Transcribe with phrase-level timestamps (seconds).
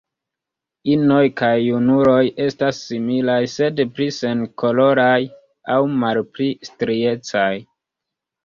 [0.93, 5.21] Inoj kaj junuloj estas similaj, sed pli senkoloraj
[5.75, 7.51] aŭ malpli striecaj.